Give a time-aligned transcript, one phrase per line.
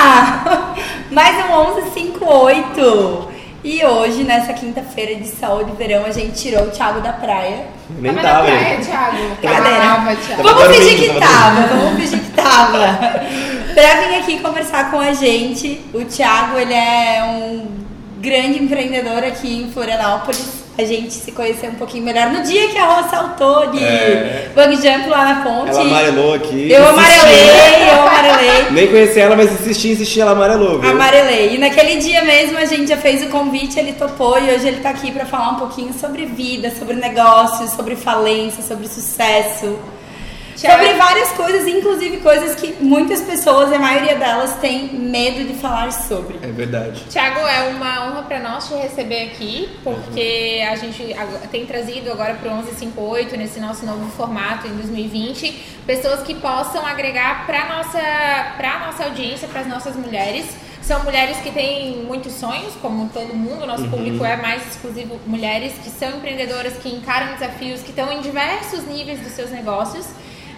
[1.10, 3.30] Mais um 1158.
[3.62, 7.66] E hoje, nessa quinta-feira de sol de verão, a gente tirou o Thiago da praia.
[7.90, 8.38] Nem Tava tava.
[8.38, 8.78] na praia?
[8.78, 9.36] Thiago.
[9.42, 9.80] Cadeira.
[9.80, 10.42] Tava, Thiago.
[10.42, 12.98] Vamos dormindo, fingir que tava tava, vamos fingir que tava.
[13.74, 17.68] pra vir aqui conversar com a gente, o Thiago, ele é um
[18.18, 20.59] grande empreendedor aqui em Florianópolis.
[20.80, 24.48] A gente se conheceu um pouquinho melhor no dia que a Rô saltou de É.
[24.54, 25.68] bug jump lá na ponte.
[25.70, 26.72] Ela amarelou aqui.
[26.72, 28.70] Eu amarelei, eu amarelei.
[28.72, 30.90] Nem conheci ela, mas insisti, insisti, ela amarelou, viu?
[30.90, 31.54] Amarelei.
[31.54, 34.80] E naquele dia mesmo a gente já fez o convite, ele topou e hoje ele
[34.80, 39.78] tá aqui pra falar um pouquinho sobre vida, sobre negócios, sobre falência, sobre sucesso.
[40.68, 45.90] Sobre várias coisas, inclusive coisas que muitas pessoas, a maioria delas, tem medo de falar
[45.90, 46.38] sobre.
[46.42, 47.02] É verdade.
[47.08, 51.16] Tiago, é uma honra para nós te receber aqui, porque a gente
[51.50, 56.84] tem trazido agora para o 1158, nesse nosso novo formato em 2020, pessoas que possam
[56.84, 60.46] agregar para nossa, pra nossa audiência, para as nossas mulheres.
[60.82, 65.74] São mulheres que têm muitos sonhos, como todo mundo, nosso público é mais exclusivo mulheres
[65.84, 70.06] que são empreendedoras, que encaram desafios, que estão em diversos níveis dos seus negócios.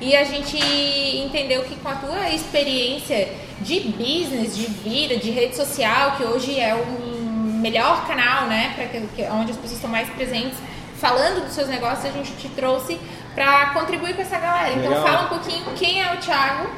[0.03, 3.29] E a gente entendeu que com a tua experiência
[3.61, 7.13] de business, de vida, de rede social, que hoje é o
[7.61, 8.99] melhor canal, né, para que,
[9.31, 10.59] onde as pessoas estão mais presentes,
[10.99, 12.99] falando dos seus negócios, a gente te trouxe
[13.33, 14.73] para contribuir com essa galera.
[14.73, 15.07] Então Legal.
[15.07, 16.69] fala um pouquinho quem é o Thiago.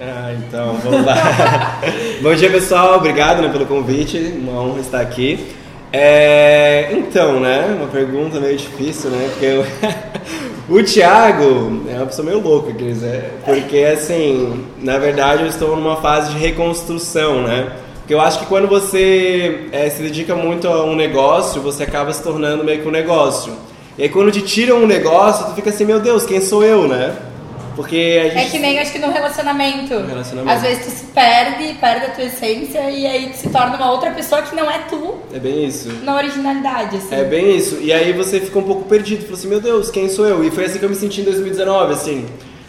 [0.00, 1.14] Ah, então, vamos lá.
[2.22, 2.96] Bom dia, pessoal.
[2.96, 4.16] Obrigado né, pelo convite.
[4.18, 5.54] Uma honra estar aqui.
[5.92, 7.66] É, então, né?
[7.76, 9.28] Uma pergunta meio difícil, né?
[9.30, 9.66] Porque eu-
[10.70, 15.74] o Thiago é uma pessoa meio louca, quer dizer, porque assim, na verdade, eu estou
[15.76, 17.72] numa fase de reconstrução, né?
[17.98, 22.12] Porque eu acho que quando você é, se dedica muito a um negócio, você acaba
[22.12, 23.52] se tornando meio que um negócio.
[23.98, 26.86] E aí quando te tiram um negócio, tu fica assim, meu Deus, quem sou eu,
[26.86, 27.16] né?
[27.80, 29.94] Porque a gente É que nem acho que no relacionamento.
[29.94, 30.54] No relacionamento.
[30.54, 33.90] Às vezes tu se perde, perde a tua essência e aí tu se torna uma
[33.90, 35.88] outra pessoa que não é tu É bem isso.
[36.02, 37.14] na originalidade, assim.
[37.14, 37.78] É bem isso.
[37.80, 39.22] E aí você fica um pouco perdido.
[39.22, 40.44] Falou assim, meu Deus, quem sou eu?
[40.44, 42.26] E foi assim que eu me senti em 2019, assim.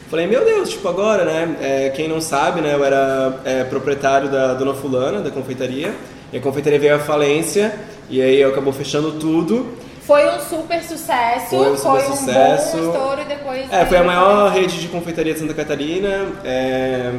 [0.09, 1.55] Falei, meu Deus, tipo, agora, né?
[1.61, 2.73] É, quem não sabe, né?
[2.73, 5.93] Eu era é, proprietário da Dona Fulana, da confeitaria.
[6.31, 7.73] E a confeitaria veio à falência.
[8.09, 9.67] E aí acabou fechando tudo.
[10.11, 12.77] Foi um super sucesso, Foi um super um sucesso.
[12.77, 13.71] bom estouro e depois...
[13.71, 16.27] É, foi a maior rede de confeitaria de Santa Catarina.
[16.43, 17.11] É,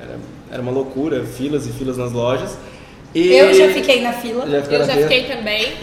[0.00, 0.18] era,
[0.52, 2.56] era uma loucura, filas e filas nas lojas.
[3.12, 4.46] E Eu já fiquei na fila.
[4.48, 5.08] Já Eu na já fila?
[5.08, 5.72] fiquei também.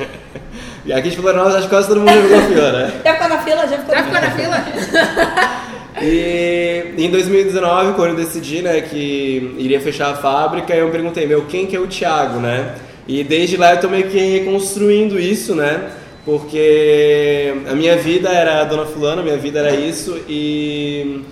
[0.86, 2.94] E aqui de Florianópolis, acho que quase todo mundo já ficou na fila, né?
[3.06, 3.68] Já ficou na fila?
[3.68, 5.64] Já ficou Já na ficou na fila?
[6.02, 11.26] E em 2019, quando eu decidi, né, que iria fechar a fábrica, eu me perguntei,
[11.26, 12.76] meu, quem que é o Thiago, né?
[13.08, 15.90] E desde lá eu tô meio que reconstruindo isso, né?
[16.26, 21.24] Porque a minha vida era a Dona Fulana, a minha vida era isso e...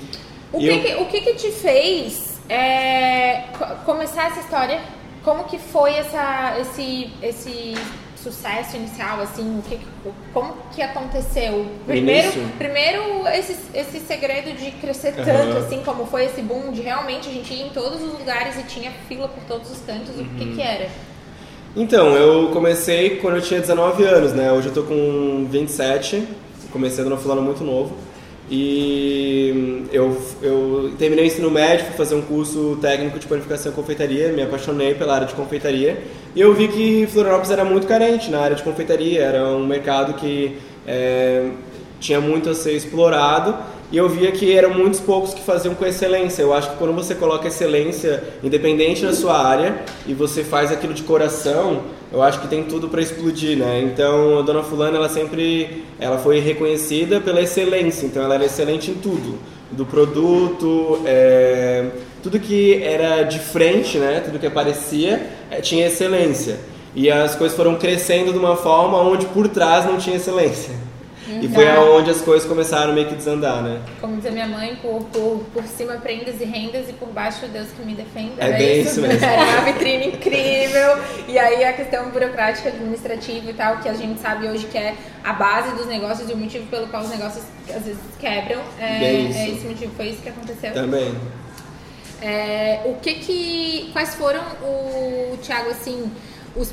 [0.53, 4.81] O, e que, eu- que- o que que te fez é, co- começar essa história?
[5.23, 7.73] Como que foi essa, esse, esse
[8.21, 9.61] sucesso inicial, assim?
[9.69, 9.79] Que,
[10.33, 11.65] como que aconteceu?
[11.85, 12.43] Primeiro, início?
[12.57, 17.31] primeiro esse, esse segredo de crescer tanto, assim, como foi esse boom de realmente a
[17.31, 20.43] gente ir em todos os lugares e tinha fila por todos os cantos, o que
[20.43, 20.55] Uhum.
[20.55, 20.89] que era?
[21.75, 24.51] Então, eu comecei quando eu tinha 19 anos, né?
[24.51, 26.27] Hoje eu tô com 27,
[26.69, 27.95] comecei a Dona Fulana muito novo.
[28.49, 33.75] E eu, eu terminei o ensino médio, fui fazer um curso técnico de panificação e
[33.75, 36.03] confeitaria, me apaixonei pela área de confeitaria.
[36.35, 40.15] E eu vi que Florianópolis era muito carente na área de confeitaria, era um mercado
[40.15, 41.51] que é,
[42.01, 43.55] tinha muito a ser explorado.
[43.91, 46.41] E eu via que eram muitos poucos que faziam com excelência.
[46.41, 50.93] Eu acho que quando você coloca excelência, independente da sua área, e você faz aquilo
[50.93, 53.81] de coração, eu acho que tem tudo para explodir, né?
[53.81, 58.05] Então, a Dona Fulana, ela sempre, ela foi reconhecida pela excelência.
[58.05, 59.37] Então, ela era excelente em tudo,
[59.71, 61.87] do produto, é,
[62.23, 64.21] tudo que era de frente, né?
[64.23, 66.59] Tudo que aparecia é, tinha excelência.
[66.95, 70.90] E as coisas foram crescendo de uma forma onde por trás não tinha excelência.
[71.27, 71.75] E foi Tá.
[71.75, 73.79] aonde as coisas começaram meio que desandar, né?
[74.01, 77.67] Como dizia minha mãe, por, por, por cima prendas e rendas e por baixo Deus
[77.69, 78.33] que me defenda.
[78.43, 79.23] É bem isso mesmo.
[79.23, 80.97] Era uma vitrine incrível.
[81.27, 84.95] E aí a questão burocrática, administrativa e tal, que a gente sabe hoje que é
[85.23, 88.59] a base dos negócios e o motivo pelo qual os negócios às vezes quebram.
[88.79, 89.39] É, Bem isso.
[89.39, 90.73] é esse motivo, foi isso que aconteceu.
[90.73, 91.13] Também.
[92.21, 93.89] É, o que que.
[93.93, 96.11] Quais foram o Thiago, assim,
[96.55, 96.71] os,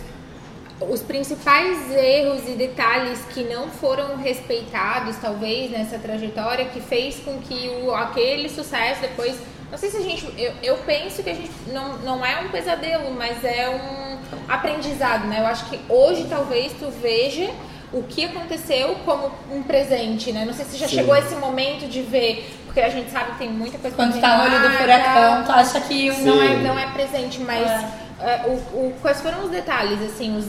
[0.81, 7.39] os principais erros e detalhes que não foram respeitados, talvez, nessa trajetória, que fez com
[7.39, 9.37] que o, aquele sucesso depois.
[9.71, 10.33] Não sei se a gente.
[10.39, 11.51] Eu, eu penso que a gente.
[11.69, 15.41] Não, não é um pesadelo, mas é um aprendizado, né?
[15.41, 17.51] Eu acho que hoje talvez tu veja
[17.93, 20.45] o que aconteceu como um presente, né?
[20.45, 20.97] Não sei se já Sim.
[20.97, 22.55] chegou esse momento de ver.
[22.65, 25.53] Porque a gente sabe que tem muita coisa Quando tá no olho do furacão, tu
[25.53, 27.89] acha que um não é, não é presente, mas é,
[28.49, 30.47] o, o, quais foram os detalhes, assim, os,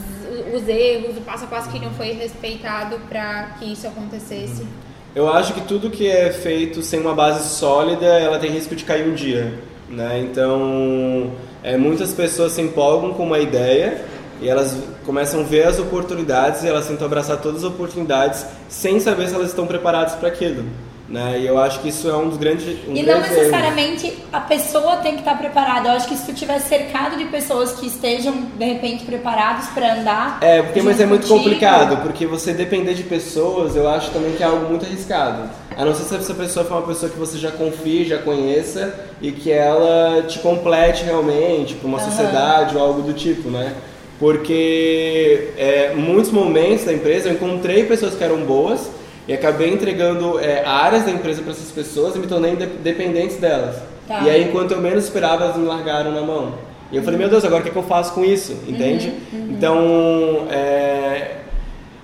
[0.54, 4.66] os erros, o passo a passo que não foi respeitado para que isso acontecesse?
[5.14, 8.84] Eu acho que tudo que é feito sem uma base sólida, ela tem risco de
[8.84, 9.54] cair um dia,
[9.88, 10.20] né?
[10.20, 11.32] Então,
[11.62, 14.04] é, muitas pessoas se empolgam com uma ideia
[14.40, 18.98] e elas começam a ver as oportunidades e elas tentam abraçar todas as oportunidades sem
[19.00, 20.64] saber se elas estão preparadas para aquilo.
[21.10, 21.40] Né?
[21.40, 22.68] E eu acho que isso é um dos grandes.
[22.86, 24.18] Um e não necessariamente erros.
[24.32, 25.88] a pessoa tem que estar preparada.
[25.88, 29.94] Eu acho que se tu estiver cercado de pessoas que estejam, de repente, preparados para
[29.94, 30.38] andar.
[30.40, 31.38] É, porque mas é muito contigo.
[31.40, 35.50] complicado, porque você depender de pessoas, eu acho também que é algo muito arriscado.
[35.76, 38.94] A não ser se essa pessoa for uma pessoa que você já confie, já conheça
[39.20, 42.04] e que ela te complete realmente para uma uhum.
[42.04, 43.74] sociedade ou algo do tipo, né?
[44.20, 48.99] Porque é, muitos momentos da empresa eu encontrei pessoas que eram boas
[49.30, 53.76] e acabei entregando é, áreas da empresa para essas pessoas e me tornei dependente delas.
[54.08, 54.22] Tá.
[54.22, 56.54] E aí, enquanto eu menos esperava, elas me largaram na mão.
[56.90, 58.56] E eu falei, meu Deus, agora o que, é que eu faço com isso?
[58.66, 59.14] Entende?
[59.32, 59.46] Uhum, uhum.
[59.52, 61.36] Então, é,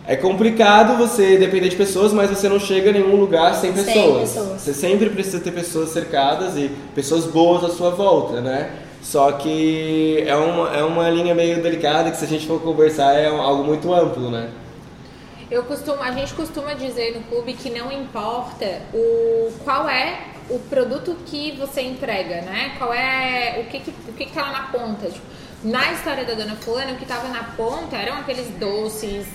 [0.07, 3.95] é complicado você depender de pessoas, mas você não chega a nenhum lugar sem pessoas.
[3.97, 4.61] Sem pessoas.
[4.61, 8.71] Você sempre precisa ter pessoas cercadas e pessoas boas à sua volta, né?
[9.03, 13.15] Só que é uma, é uma linha meio delicada que se a gente for conversar
[13.15, 14.49] é algo muito amplo, né?
[15.51, 20.19] Eu costumo, a gente costuma dizer no clube que não importa o qual é
[20.51, 22.75] o produto que você entrega, né?
[22.79, 25.09] Qual é o que que, o que, que tá lá na ponta.
[25.09, 25.25] Tipo,
[25.63, 29.27] na história da Dona Fulana, o que estava na ponta eram aqueles doces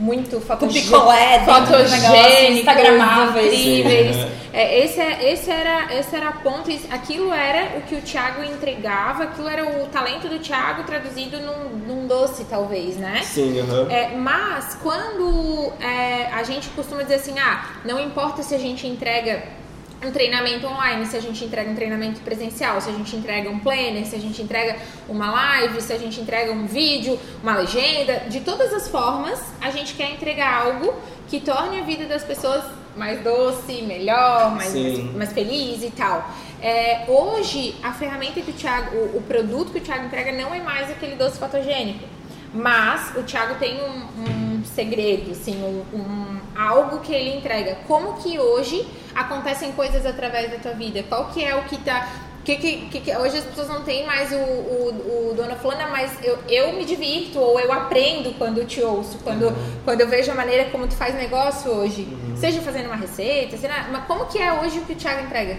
[0.00, 4.40] muito fotogênicos, fotogênicos instagramáveis, incríveis.
[4.52, 8.42] É, esse, é, esse, era, esse era a ponta, aquilo era o que o Thiago
[8.42, 13.20] entregava, aquilo era o talento do Thiago traduzido num, num doce, talvez, né?
[13.22, 13.88] Sim, uhum.
[13.88, 18.86] é, Mas quando é, a gente costuma dizer assim, ah, não importa se a gente
[18.86, 19.59] entrega
[20.02, 23.58] um treinamento online, se a gente entrega um treinamento presencial, se a gente entrega um
[23.58, 24.76] planner, se a gente entrega
[25.08, 29.70] uma live, se a gente entrega um vídeo, uma legenda, de todas as formas, a
[29.70, 30.94] gente quer entregar algo
[31.28, 32.64] que torne a vida das pessoas
[32.96, 36.28] mais doce, melhor, mais, mais, mais, feliz e tal.
[36.60, 40.52] É, hoje, a ferramenta que o Thiago, o, o, produto que o Thiago entrega não
[40.54, 42.04] é mais aquele doce fotogênico,
[42.52, 47.78] mas o Thiago tem um, um segredo, assim, um, um algo que ele entrega.
[47.86, 51.02] Como que hoje acontecem coisas através da tua vida?
[51.02, 54.32] Qual que é o que tá que, que, que, hoje as pessoas não têm mais
[54.32, 58.66] o, o, o dona fulana, mas eu, eu me divirto ou eu aprendo quando eu
[58.66, 59.80] te ouço, quando, uhum.
[59.84, 62.36] quando eu vejo a maneira como tu faz negócio hoje, uhum.
[62.36, 65.58] seja fazendo uma receita, seja, mas como que é hoje o que o Thiago entrega?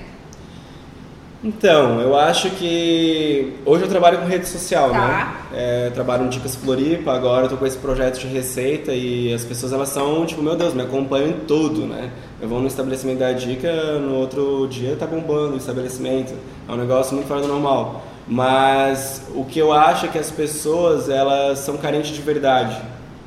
[1.43, 5.07] Então, eu acho que hoje eu trabalho com rede social, tá.
[5.07, 5.35] né?
[5.53, 9.43] É, trabalho no Dicas Floripa, agora eu tô com esse projeto de receita e as
[9.43, 12.11] pessoas elas são, tipo, meu Deus, me acompanham em tudo, né?
[12.39, 16.31] Eu vou no estabelecimento da Dica, no outro dia tá bombando o estabelecimento.
[16.69, 18.03] É um negócio muito fora do normal.
[18.27, 22.79] Mas o que eu acho é que as pessoas, elas são carentes de verdade,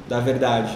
[0.09, 0.73] da verdade.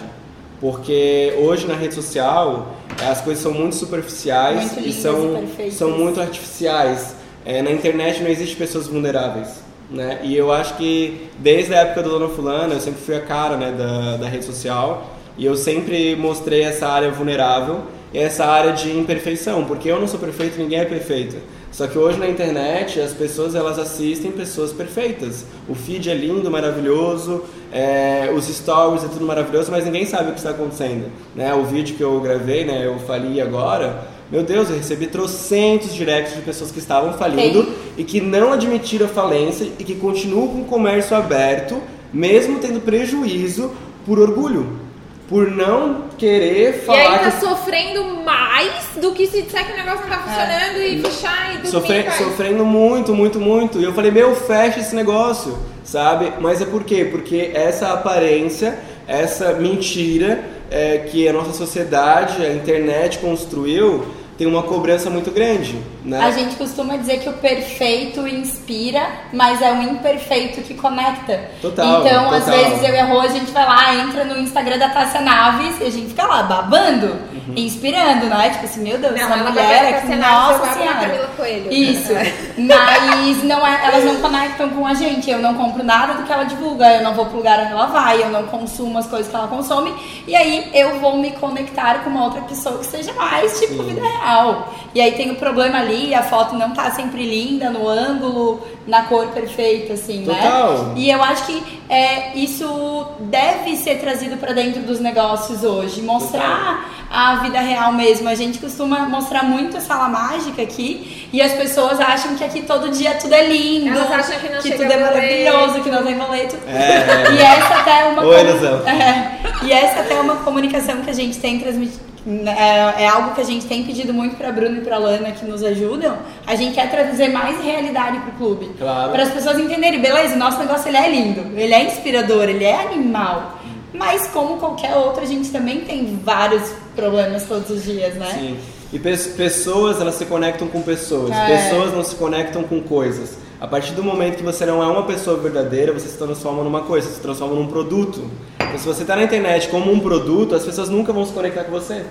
[0.59, 2.75] Porque hoje na rede social
[3.09, 7.15] as coisas são muito superficiais muito e são, e são muito artificiais
[7.45, 9.61] é, na internet não existe pessoas vulneráveis.
[9.89, 10.19] Né?
[10.23, 13.57] E eu acho que desde a época do Dona Fulana, eu sempre fui a cara
[13.57, 17.81] né, da, da rede social e eu sempre mostrei essa área vulnerável
[18.13, 21.37] e essa área de imperfeição, porque eu não sou perfeito, ninguém é perfeito.
[21.71, 25.45] Só que hoje na internet as pessoas elas assistem pessoas perfeitas.
[25.67, 30.31] O feed é lindo, maravilhoso, é, os stories é tudo maravilhoso, mas ninguém sabe o
[30.33, 31.11] que está acontecendo.
[31.35, 31.53] Né?
[31.53, 36.35] O vídeo que eu gravei, né, eu falei agora, meu Deus, eu recebi trocentos directs
[36.35, 37.73] de pessoas que estavam falindo Sim.
[37.97, 41.81] e que não admitiram a falência e que continuam com o comércio aberto,
[42.13, 43.71] mesmo tendo prejuízo
[44.05, 44.87] por orgulho.
[45.27, 46.97] Por não querer falar.
[46.97, 47.39] E aí tá que...
[47.39, 50.87] sofrendo mais do que se disser que o negócio não tá funcionando é.
[50.87, 51.69] e fechar e dormir.
[51.69, 52.11] Sofre...
[52.11, 53.79] Sofrendo muito, muito, muito.
[53.79, 56.33] E eu falei, meu, fecha esse negócio, sabe?
[56.39, 57.05] Mas é por quê?
[57.05, 64.05] Porque essa aparência, essa mentira é, que a nossa sociedade, a internet construiu
[64.39, 65.77] tem uma cobrança muito grande.
[66.01, 66.17] Né?
[66.17, 71.51] A gente costuma dizer que o perfeito inspira, mas é o imperfeito que conecta.
[71.61, 71.99] Total.
[71.99, 72.37] Então, total.
[72.37, 75.19] às vezes eu e a Rô, a gente vai lá, entra no Instagram da Tássia
[75.19, 77.53] Naves e a gente fica lá babando, uhum.
[77.57, 78.51] inspirando, né?
[78.51, 81.28] Tipo assim, meu Deus, essa mulher aqui, nossa senhora.
[81.69, 82.13] Isso.
[82.57, 85.29] mas não é, elas não conectam com a gente.
[85.29, 87.87] Eu não compro nada do que ela divulga, eu não vou pro lugar onde ela
[87.87, 89.93] vai, eu não consumo as coisas que ela consome.
[90.27, 93.83] E aí eu vou me conectar com uma outra pessoa que seja mais, tipo, Sim.
[93.83, 94.73] vida real real.
[94.93, 99.03] E aí tem o problema ali, a foto não tá sempre linda, no ângulo, na
[99.03, 100.33] cor perfeita, assim, né?
[100.33, 100.77] Total.
[100.85, 100.93] né?
[100.97, 106.01] E eu acho que é, isso deve ser trazido para dentro dos negócios hoje.
[106.01, 108.27] Mostrar a vida real mesmo.
[108.27, 112.63] A gente costuma mostrar muito a sala mágica aqui e as pessoas acham que aqui
[112.63, 115.89] todo dia tudo é lindo, Elas acham que não que chega tudo é maravilhoso, que
[115.89, 116.57] não tem boleto.
[116.67, 117.31] É.
[117.31, 118.81] E essa até é uma Oi, ilusão.
[118.89, 122.08] é, e essa até é uma comunicação que a gente tem transmitido.
[122.47, 125.45] É, é algo que a gente tem pedido muito pra Bruno e pra Lana que
[125.45, 126.15] nos ajudam.
[126.45, 128.69] A gente quer trazer mais realidade pro clube.
[128.77, 129.11] Claro.
[129.11, 132.63] Para as pessoas entenderem, beleza, o nosso negócio ele é lindo, ele é inspirador, ele
[132.65, 133.57] é animal.
[133.93, 138.27] Mas como qualquer outro, a gente também tem vários problemas todos os dias, né?
[138.33, 138.57] Sim.
[138.93, 141.31] E pe- pessoas, elas se conectam com pessoas.
[141.31, 141.47] É.
[141.69, 143.37] Pessoas não se conectam com coisas.
[143.59, 146.81] A partir do momento que você não é uma pessoa verdadeira, você se transforma numa
[146.81, 148.29] coisa, você se transforma num produto.
[148.69, 151.63] Então, se você está na internet como um produto, as pessoas nunca vão se conectar
[151.63, 152.03] com você.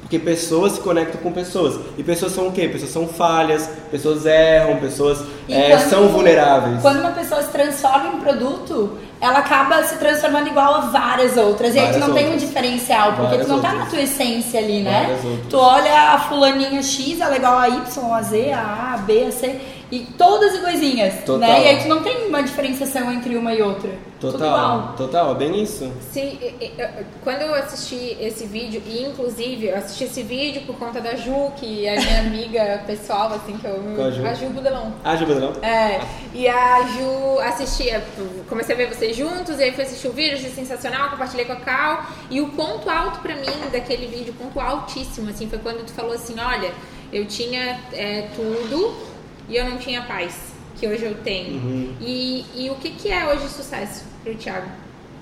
[0.00, 1.80] Porque pessoas se conectam com pessoas.
[1.98, 2.68] E pessoas são o quê?
[2.68, 5.18] Pessoas são falhas, pessoas erram, pessoas
[5.48, 6.80] é, quando- são vulneráveis.
[6.80, 11.74] Quando uma pessoa se transforma em produto, ela acaba se transformando igual a várias outras.
[11.74, 12.48] E aí tu Várias não tem um outras.
[12.48, 13.84] diferencial, porque Várias tu não tá outras.
[13.84, 15.00] na tua essência ali, né?
[15.08, 15.46] Várias outras.
[15.50, 18.98] Tu olha a fulaninha X, ela é igual a Y, a Z, a A, a
[18.98, 21.38] B, a C, e todas iguaizinhas, Total.
[21.38, 21.64] né?
[21.64, 23.90] E aí tu não tem uma diferenciação entre uma e outra.
[24.20, 25.92] Total, total, é bem isso.
[26.16, 26.88] Eu-
[27.22, 31.52] quando eu assisti esse vídeo, e inclusive eu assisti esse vídeo por conta da Ju,
[31.56, 33.80] que é minha amiga pessoal, assim, que eu.
[33.94, 34.26] Qual a Ju?
[34.26, 34.94] A Ju Budelão.
[35.04, 35.68] Ah, Gilberto, não?
[35.68, 36.00] É,
[36.34, 38.02] e a Ju assistia,
[38.48, 41.52] comecei a ver vocês juntos, e aí fui assistir o vídeo, achei sensacional, compartilhei com
[41.52, 42.06] a Cal.
[42.30, 46.12] E o ponto alto pra mim daquele vídeo, ponto altíssimo, assim, foi quando tu falou
[46.12, 46.72] assim, olha,
[47.12, 48.94] eu tinha é, tudo
[49.48, 50.34] e eu não tinha paz,
[50.76, 51.54] que hoje eu tenho.
[51.54, 51.96] Uhum.
[52.00, 54.68] E, e o que, que é hoje sucesso pro Thiago?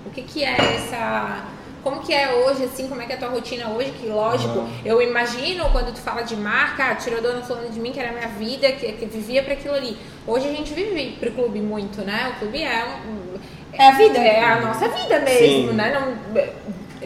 [0.06, 1.44] O que, que é essa.
[1.82, 3.90] Como que é hoje, assim, como é que é a tua rotina hoje?
[4.00, 4.70] Que lógico, Uhum.
[4.86, 8.08] eu imagino quando tu fala de marca, ah, tirou dono falando de mim, que era
[8.08, 9.96] a minha vida, que, que vivia para aquilo ali.
[10.26, 12.32] Hoje a gente vive pro clube muito, né?
[12.34, 13.34] O clube é um.
[13.74, 14.18] É a vida.
[14.18, 15.72] É a nossa vida mesmo, Sim.
[15.74, 15.92] né?
[15.92, 16.42] Não,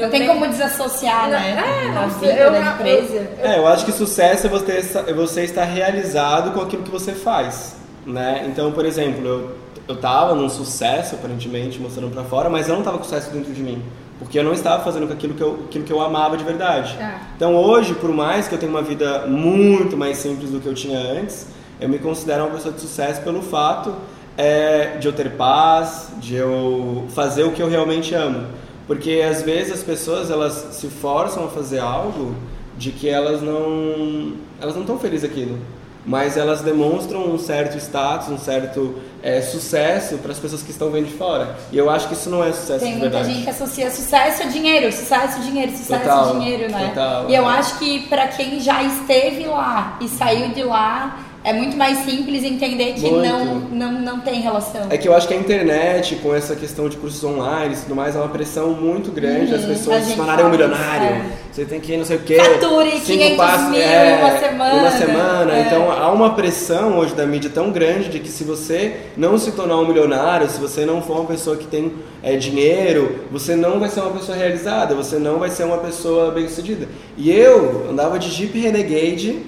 [0.02, 1.50] Não tem nem- como desassociar, Não, né?
[1.85, 3.28] é, a não vida sei, eu- da empresa.
[3.43, 7.12] É, eu acho que sucesso é você, é você estar realizado com aquilo que você
[7.12, 7.76] faz,
[8.07, 8.45] né?
[8.49, 9.50] Então, por exemplo, eu,
[9.88, 13.52] eu tava num sucesso, aparentemente, mostrando pra fora, mas eu não tava com sucesso dentro
[13.52, 13.83] de mim.
[14.19, 16.97] Porque eu não estava fazendo com aquilo que eu, aquilo que eu amava de verdade.
[16.99, 17.21] Tá.
[17.37, 20.75] Então hoje, por mais que eu tenha uma vida muito mais simples do que eu
[20.75, 21.47] tinha antes,
[21.81, 23.95] eu me considero uma pessoa de sucesso pelo fato
[24.37, 28.47] é, de eu ter paz, de eu fazer o que eu realmente amo.
[28.88, 32.35] Porque às vezes as pessoas elas se forçam a fazer algo
[32.76, 35.59] de que elas não elas não estão felizes aquilo,
[36.07, 40.90] mas elas demonstram um certo status, um certo é, sucesso para as pessoas que estão
[40.90, 41.54] vendo de fora.
[41.71, 43.35] E eu acho que isso não é sucesso Tem de muita verdade.
[43.35, 46.88] gente que associa sucesso a dinheiro, sucesso, dinheiro, sucesso, Total, dinheiro, né?
[46.88, 47.52] total, e eu é.
[47.59, 52.42] acho que pra quem já esteve lá e saiu de lá, é muito mais simples
[52.45, 53.26] entender que Muito.
[53.26, 54.83] não, não, não tem relação.
[54.90, 57.95] É que eu acho que a internet, com essa questão de cursos online e tudo
[57.95, 61.07] mais, é uma pressão muito grande Uhum, a pessoas se tornarem um milionário.
[61.07, 61.25] é.
[61.52, 62.37] Você tem que ir não sei o quê.
[62.37, 64.75] Fature cinco 500 passos- mil é, em uma semana.
[64.75, 65.57] Uma semana.
[65.57, 65.61] É.
[65.62, 69.52] Então há uma pressão hoje da mídia tão grande de que se você não se
[69.52, 71.92] tornar um milionário, se você não for uma pessoa que tem
[72.23, 76.30] é, dinheiro, você não vai ser uma pessoa realizada, você não vai ser uma pessoa
[76.30, 76.87] bem sucedida.
[77.16, 79.40] E eu andava de Jeep Renegade.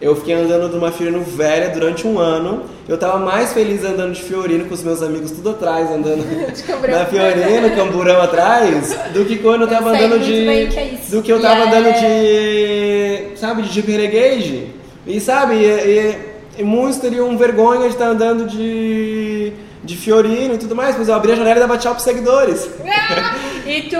[0.00, 2.62] Eu fiquei andando de uma Fiorino velha durante um ano.
[2.88, 6.24] Eu tava mais feliz andando de Fiorino com os meus amigos tudo atrás, andando
[6.88, 10.32] na Fiorino, camburão atrás, do que quando eu Eu tava sei andando de.
[10.72, 11.10] que é isso.
[11.10, 13.38] Do que eu tava é- andando de.
[13.38, 14.68] Sabe, de Jeep Renegade.
[15.06, 16.16] E sabe, e, e-
[16.58, 19.52] e muitos teriam vergonha de estar andando de.
[19.84, 22.68] de Fiorino e tudo mais, mas eu abri a janela e dava tchau pros seguidores.
[22.86, 23.34] Ah,
[23.68, 23.96] e tu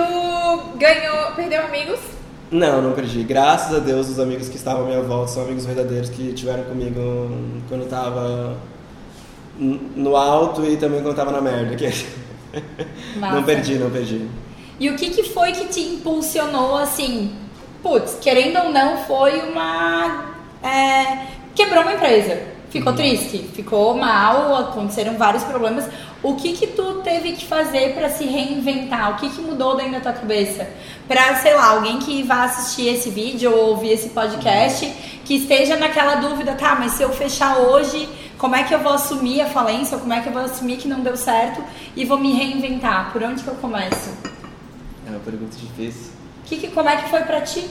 [0.77, 1.99] ganhou, perdeu amigos?
[2.51, 3.23] Não, não perdi.
[3.23, 6.65] Graças a Deus, os amigos que estavam à minha volta são amigos verdadeiros que tiveram
[6.65, 6.99] comigo
[7.69, 8.57] quando eu tava
[9.57, 11.75] no alto e também quando eu tava na merda.
[11.75, 12.21] que-.
[13.15, 14.27] Não perdi, não perdi.
[14.77, 17.33] E o que, que foi que te impulsionou assim?
[17.81, 20.33] Putz, querendo ou não, foi uma.
[20.61, 22.33] é, quebrou uma empresa.
[22.33, 22.41] Uhum.
[22.69, 25.85] Ficou triste, ficou mal, aconteceram vários problemas.
[26.23, 29.11] O que que tu teve que fazer pra se reinventar?
[29.11, 30.69] O que que mudou dentro da tua cabeça?
[31.07, 34.85] Pra, sei lá, alguém que vá assistir esse vídeo ou ouvir esse podcast,
[35.25, 38.93] que esteja naquela dúvida, tá, mas se eu fechar hoje, como é que eu vou
[38.93, 39.95] assumir a falência?
[39.95, 41.63] Ou como é que eu vou assumir que não deu certo
[41.95, 43.11] e vou me reinventar?
[43.11, 44.11] Por onde que eu começo?
[45.07, 46.11] É uma pergunta difícil.
[46.45, 47.67] Que que, como é que foi pra ti?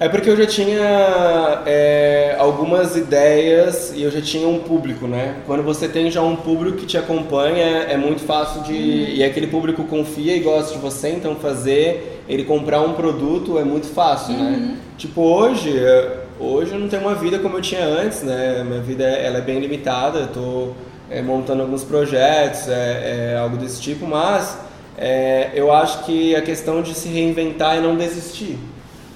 [0.00, 5.36] É porque eu já tinha é, algumas ideias e eu já tinha um público, né?
[5.46, 8.74] Quando você tem já um público que te acompanha, é muito fácil de.
[8.74, 13.64] E aquele público confia e gosta de você, então fazer ele comprar um produto é
[13.64, 14.76] muito fácil, né?
[14.98, 18.64] Tipo, hoje, é, hoje eu não tenho uma vida como eu tinha antes, né?
[18.66, 20.68] Minha vida ela é bem limitada, eu tô
[21.08, 24.58] é, montando alguns projetos, é, é algo desse tipo, mas
[24.98, 28.58] é, eu acho que a questão de se reinventar e não desistir.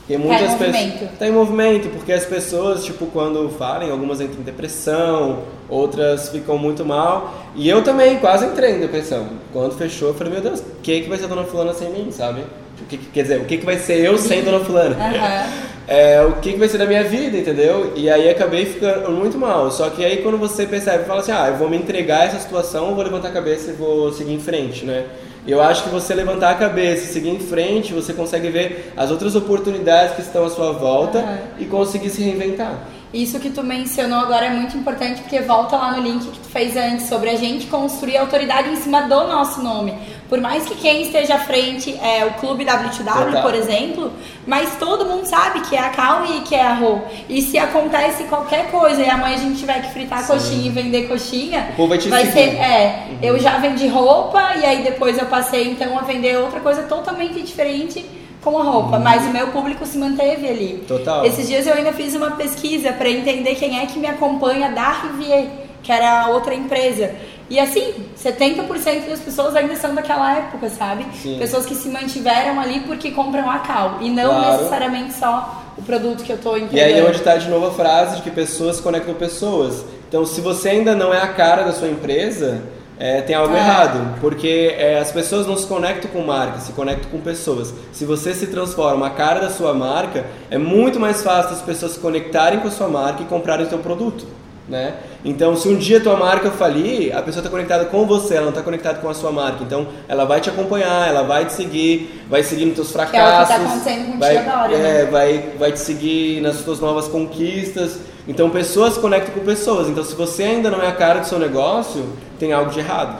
[0.09, 1.19] Tem muitas Tá em movimento.
[1.19, 6.57] Tá em movimento, porque as pessoas, tipo, quando falem, algumas entram em depressão, outras ficam
[6.59, 7.35] muito mal.
[7.55, 9.29] E eu também quase entrei em depressão.
[9.53, 11.91] Quando fechou, eu falei, meu Deus, o que, que vai ser a dona fulana sem
[11.91, 12.41] mim, sabe?
[12.81, 14.97] O que, que- quer dizer, o que, que vai ser eu sem dona fulana?
[14.97, 15.69] Aham.
[15.91, 17.93] É, o que, que vai ser da minha vida, entendeu?
[17.97, 19.71] E aí acabei ficando muito mal.
[19.71, 22.39] Só que aí quando você percebe, fala assim, ah, eu vou me entregar a essa
[22.39, 25.05] situação, eu vou levantar a cabeça e vou seguir em frente, né?
[25.47, 29.11] Eu acho que você levantar a cabeça e seguir em frente, você consegue ver as
[29.11, 31.39] outras oportunidades que estão à sua volta Aham.
[31.59, 32.79] e conseguir se reinventar.
[33.13, 36.49] Isso que tu mencionou agora é muito importante porque volta lá no link que tu
[36.49, 39.95] fez antes sobre a gente construir autoridade em cima do nosso nome.
[40.29, 43.43] Por mais que quem esteja à frente é o Clube W2W, Total.
[43.43, 44.13] por exemplo,
[44.47, 46.99] mas todo mundo sabe que é a Cal e que é a Rô.
[47.29, 50.33] E se acontece qualquer coisa e amanhã a gente tiver que fritar Sim.
[50.35, 52.35] coxinha e vender coxinha, O povo vai te vai seguir.
[52.35, 56.61] ser, é, eu já vendi roupa e aí depois eu passei então a vender outra
[56.61, 58.05] coisa totalmente diferente
[58.43, 60.85] com a roupa, mas o meu público se manteve ali.
[60.87, 61.25] Total.
[61.25, 64.91] Esses dias eu ainda fiz uma pesquisa para entender quem é que me acompanha da
[64.91, 65.47] Rivier,
[65.83, 67.15] que era a outra empresa.
[67.51, 71.07] E assim, 70% das pessoas ainda são daquela época, sabe?
[71.23, 71.39] Sim.
[71.39, 74.53] Pessoas que se mantiveram ali porque compram a Cal e não Claro.
[74.59, 76.95] necessariamente só o produto que eu tô E entregando.
[76.95, 79.85] aí é onde está de novo a frase de que pessoas conectam pessoas.
[80.09, 82.61] Então, se você ainda não é a cara da sua empresa,
[82.99, 83.59] é, tem algo É.
[83.59, 84.19] errado.
[84.21, 87.73] Porque é, as pessoas não se conectam com marcas, se conectam com pessoas.
[87.93, 91.93] Se você se transforma a cara da sua marca, é muito mais fácil as pessoas
[91.93, 94.27] se conectarem com a sua marca e comprarem o seu produto.
[94.69, 94.97] Né?
[95.25, 98.51] Então, se um dia tua marca falir, a pessoa está conectada com você, ela não
[98.51, 99.65] está conectada com a sua marca.
[99.65, 103.03] Então, ela vai te acompanhar, ela vai te seguir, vai seguir nos teus Que é
[103.03, 103.49] o que fracassos.
[103.49, 105.11] tá acontecendo com o vai, Tia Dora, é, né?
[105.11, 107.99] vai, vai te seguir nas suas novas conquistas.
[108.27, 109.89] Então, pessoas se conectam com pessoas.
[109.89, 112.05] Então, se você ainda não é a cara do seu negócio,
[112.39, 113.19] tem algo de errado.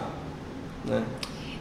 [0.85, 1.03] Né?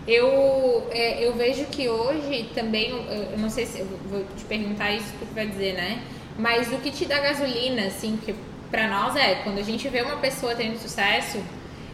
[0.06, 2.98] Eu, é, eu vejo que hoje também, eu,
[3.32, 6.02] eu não sei se eu vou te perguntar isso que tu vai dizer, né?
[6.38, 8.34] Mas o que te dá gasolina, assim, que
[8.70, 11.42] pra nós é quando a gente vê uma pessoa tendo sucesso,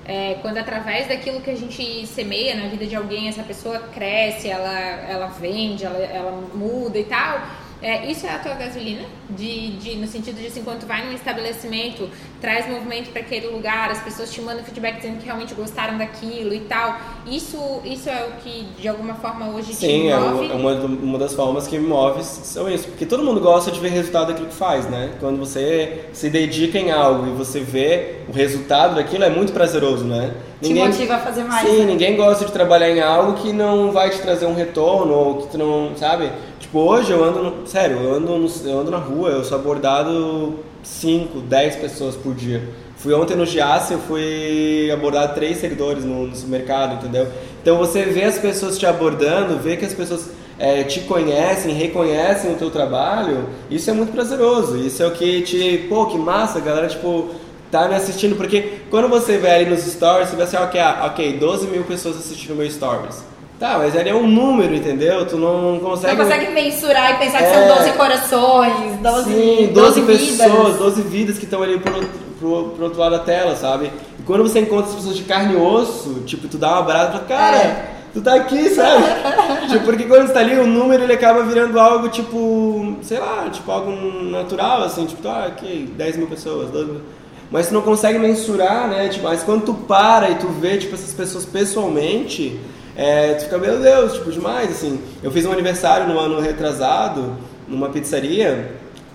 [0.06, 4.50] é, quando através daquilo que a gente semeia na vida de alguém, essa pessoa cresce,
[4.50, 7.42] ela, ela vende, ela, ela muda e tal.
[7.84, 9.02] É, isso é a tua gasolina?
[9.30, 13.48] De, de, no sentido de assim, quando tu vai num estabelecimento, traz movimento para aquele
[13.48, 16.98] lugar, as pessoas te mandam feedback dizendo que realmente gostaram daquilo e tal.
[17.28, 20.46] Isso, isso é o que de alguma forma hoje te Sim, é move?
[20.54, 22.88] uma, uma, das formas que me move são isso.
[22.88, 25.12] Porque todo mundo gosta de ver resultado daquilo que faz, né?
[25.20, 30.06] Quando você se dedica em algo e você vê o resultado daquilo, é muito prazeroso,
[30.06, 30.34] né?
[30.62, 31.68] Te motiva a fazer mais.
[31.68, 31.86] Sim, né?
[31.86, 35.50] ninguém gosta de trabalhar em algo que não vai te trazer um retorno ou que
[35.50, 36.32] tu não, sabe?
[36.64, 40.60] Tipo, hoje eu ando, sério, eu ando, no- eu ando na rua, eu sou abordado
[40.82, 42.64] 5, 10 pessoas por dia.
[42.98, 47.28] Fui ontem no Giasse, eu fui abordar três seguidores no, no supermercado, entendeu?
[47.62, 52.54] Então você vê as pessoas te abordando, vê que as pessoas é, te conhecem, reconhecem
[52.54, 54.78] o teu trabalho, isso é muito prazeroso.
[54.78, 57.30] Isso é o que te, pô, que massa, galera, tipo,
[57.70, 61.08] tá me assistindo, porque quando você vê ali nos stories, você vê assim, ok, ah,
[61.12, 63.22] ok, 12 mil pessoas assistindo meu stories.
[63.60, 65.26] Tá, mas ali é um número, entendeu?
[65.26, 66.16] Tu não consegue.
[66.18, 67.68] Não consegue mensurar e pensar que É.
[67.68, 70.78] são 12 corações, 12, Sim, 12, 12 pessoas, vidas.
[70.80, 71.94] 12 vidas que estão ali pro,
[72.40, 73.92] pro, pro outro lado da tela, sabe?
[74.20, 77.10] E quando você encontra as pessoas de carne e osso, tipo, tu dá um abraço
[77.10, 77.86] e fala, cara, É.
[78.14, 79.04] tu tá aqui, sabe?
[79.72, 83.48] tipo, porque quando você tá ali, o número ele acaba virando algo tipo, sei lá,
[83.50, 83.92] tipo algo
[84.30, 87.02] natural, assim, tipo, ah, ok, 10 mil pessoas, 12 mil.
[87.50, 89.08] Mas tu não consegue mensurar, né?
[89.10, 92.60] Tipo, mas quando tu para e tu vê, tipo, essas pessoas pessoalmente,
[92.96, 95.00] é, tu fica, meu Deus, tipo, demais, assim.
[95.22, 97.36] Eu fiz um aniversário no ano retrasado,
[97.68, 98.72] numa pizzaria,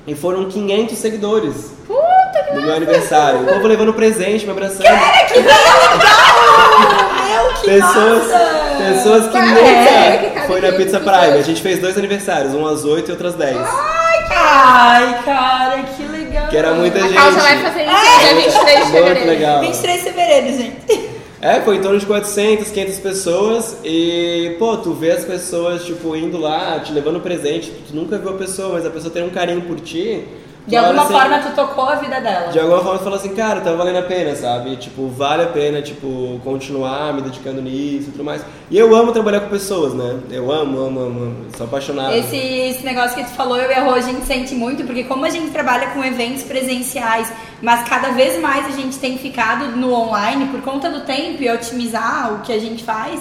[0.07, 3.43] e foram 500 seguidores Puta que no meu aniversário.
[3.43, 4.83] O povo levando presente, me abraçando.
[4.83, 5.57] que legal!
[7.29, 8.77] Meu, que Pessoas, massa!
[8.79, 11.01] pessoas que Cara, nunca é, foi na 500 Pizza.
[11.01, 11.39] Prime.
[11.39, 13.57] A gente fez dois aniversários, um às 8 e outro às 10.
[14.31, 16.49] Ai, cara, que legal!
[16.49, 17.15] Que era muita A gente.
[17.15, 19.27] Causa vai fazer isso no dia 23 de Muito fevereiro.
[19.27, 19.61] legal.
[19.61, 20.77] 23 de fevereiro, gente.
[21.41, 26.17] É, foi em torno de 400, 500 pessoas e, pô, tu vê as pessoas, tipo,
[26.17, 29.31] indo lá, te levando presente, tu nunca viu a pessoa, mas a pessoa tem um
[29.31, 30.25] carinho por ti.
[30.69, 32.53] De alguma olha assim- forma, tu tocou a vida dela.
[32.53, 34.77] De alguma forma tu fala assim, cara, tá valendo a pena, sabe?
[34.77, 38.45] Tipo, vale a pena, tipo, continuar me dedicando nisso e tudo mais.
[38.71, 40.19] E eu amo trabalhar com pessoas, né?
[40.31, 41.37] Eu amo, amo, amo, amo.
[41.57, 42.15] Sou apaixonado.
[42.15, 45.05] Esse, esse negócio que tu falou, eu e a Rô, a gente sente muito, porque
[45.05, 49.75] como a gente trabalha com eventos presenciais, mas cada vez mais a gente tem ficado
[49.77, 53.21] no online por conta do tempo e otimizar o que a gente faz,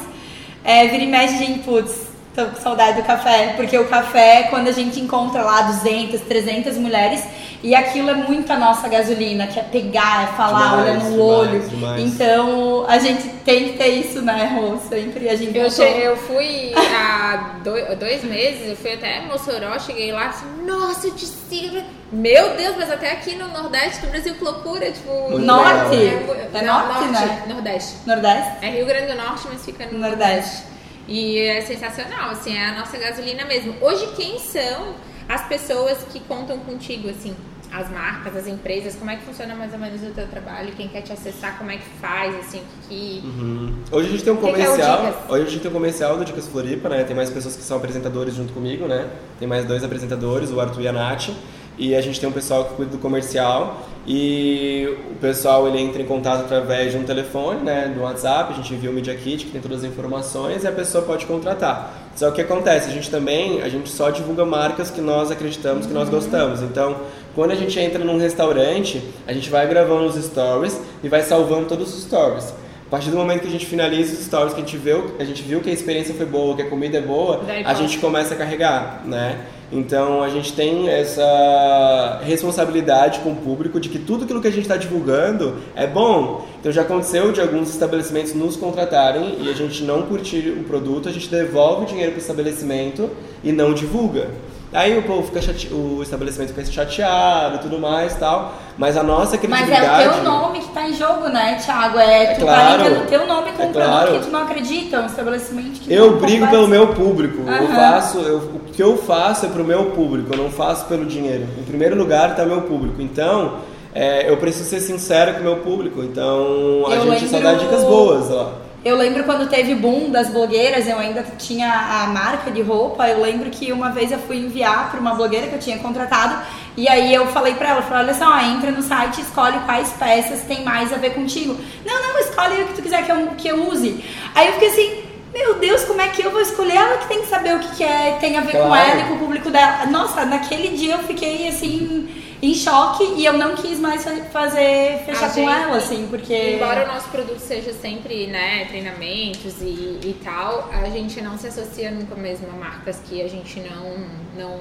[0.64, 2.07] é, vira e mexe, gente, putz,
[2.46, 6.78] tô com saudade do café, porque o café, quando a gente encontra lá 200, 300
[6.78, 7.24] mulheres,
[7.64, 11.20] E aquilo é muito a nossa gasolina, que é pegar, é falar, olhar no demais,
[11.20, 11.60] olho.
[11.68, 12.04] demais.
[12.04, 14.78] Então a gente tem que ter isso, né, Rô?
[14.88, 19.22] Sempre a gente Eu, voltou- che- eu fui há dois, dois meses, eu fui até
[19.22, 21.82] Mossoró, cheguei lá e disse, nossa, eu te sigo.
[22.12, 25.12] Meu Deus, mas até aqui no Nordeste do Brasil, que loucura, tipo.
[25.32, 25.96] Muito Norte?
[25.96, 26.36] legal.
[26.54, 27.44] É não, norte, né?
[27.48, 27.96] Nordeste.
[28.06, 28.52] Nordeste?
[28.62, 30.62] É Rio Grande do Norte, mas fica no Nordeste.
[31.08, 33.76] E é sensacional, assim, é a nossa gasolina mesmo.
[33.82, 34.96] Hoje, quem são
[35.28, 37.36] as pessoas que contam contigo, assim?
[37.72, 40.72] As marcas, as empresas, como é que funciona mais ou menos o teu trabalho?
[40.76, 43.22] Quem quer te acessar, como é que faz, assim, o que...
[43.24, 43.76] Uhum.
[43.92, 45.06] Hoje a gente tem um é comercial.
[45.06, 45.30] Dicas?
[45.30, 47.04] Hoje a gente tem um comercial do Dicas Floripa, né?
[47.04, 49.10] Tem mais pessoas que são apresentadores junto comigo, né?
[49.40, 51.30] Tem mais dois apresentadores, o Arthur e a Nath.
[51.78, 53.82] E a gente tem um pessoal que cuida do comercial.
[54.10, 57.92] E o pessoal ele entra em contato através de um telefone, né?
[57.94, 58.54] Do WhatsApp.
[58.54, 61.26] A gente envia o Media Kit que tem todas as informações e a pessoa pode
[61.26, 61.94] contratar.
[62.16, 62.90] Só que o que acontece?
[62.90, 66.62] A gente também, a gente só divulga marcas que nós acreditamos, que nós gostamos.
[66.62, 66.96] Então,
[67.36, 71.68] quando a gente entra num restaurante, a gente vai gravando os stories e vai salvando
[71.68, 72.54] todos os stories.
[72.88, 75.26] A partir do momento que a gente finaliza os stories, que a gente viu, a
[75.26, 78.34] gente viu que a experiência foi boa, que a comida é boa, a gente começa
[78.34, 79.46] a carregar, né?
[79.72, 84.52] Então a gente tem essa responsabilidade com o público de que tudo aquilo que a
[84.52, 86.46] gente está divulgando é bom.
[86.60, 91.10] Então já aconteceu de alguns estabelecimentos nos contratarem e a gente não curtir o produto,
[91.10, 93.10] a gente devolve o dinheiro para o estabelecimento
[93.44, 94.30] e não divulga.
[94.74, 95.74] Aí o povo fica chate...
[95.74, 100.14] o estabelecimento fica chateado e tudo mais tal, mas a nossa Mas credibilidade é o
[100.14, 101.98] teu nome que tá em jogo, né, Thiago?
[101.98, 102.68] É, É tu claro.
[102.84, 104.12] tá ligando o teu nome com É um produto claro.
[104.14, 106.52] que tu não acredita, um estabelecimento que Eu não brigo faz.
[106.52, 107.44] pelo meu público.
[107.48, 107.76] Eu Aham.
[107.76, 110.34] faço, eu- o que eu faço é pro meu público.
[110.34, 111.46] Eu não faço pelo dinheiro.
[111.58, 113.02] Em primeiro lugar está meu público.
[113.02, 113.60] Então,
[113.96, 116.04] é, eu preciso ser sincero com o meu público.
[116.04, 118.52] Então, a Eu gente só dá lembro- dicas boas, ó.
[118.88, 123.06] Eu lembro quando teve o boom das blogueiras, eu ainda tinha a marca de roupa.
[123.08, 126.42] Eu lembro que uma vez eu fui enviar para uma blogueira que eu tinha contratado
[126.78, 130.44] e aí eu falei para ela, falei, olha só, entra no site, escolhe quais peças
[130.44, 131.58] tem mais a ver contigo.
[131.86, 134.02] Não, não, escolhe o que tu quiser que eu, que eu use.
[134.34, 136.78] Aí eu fiquei assim, meu Deus, como é que eu vou escolher?
[136.78, 138.90] Ela que tem que saber o que, que é, tem a ver com Claro.
[138.90, 139.86] ela e com o público dela.
[139.88, 142.08] Nossa, naquele dia eu fiquei assim
[142.42, 146.08] em choque e eu não quis mais fa- fazer fechar A com gente- ela, assim,
[146.10, 151.38] porque Embora o nosso produto seja sempre, né, treinamentos e, e tal, a gente não
[151.38, 153.96] se associa nunca mesmo a marcas que a gente não,
[154.38, 154.60] não,